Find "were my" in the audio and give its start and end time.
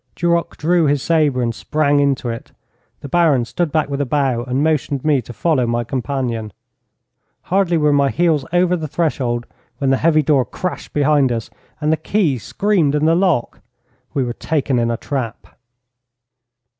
7.77-8.09